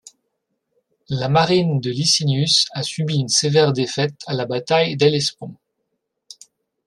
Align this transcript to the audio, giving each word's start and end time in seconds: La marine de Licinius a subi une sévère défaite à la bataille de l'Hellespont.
La 1.09 1.29
marine 1.29 1.79
de 1.79 1.91
Licinius 1.91 2.65
a 2.71 2.81
subi 2.81 3.19
une 3.19 3.27
sévère 3.29 3.71
défaite 3.71 4.19
à 4.25 4.33
la 4.33 4.47
bataille 4.47 4.97
de 4.97 5.05
l'Hellespont. 5.05 5.53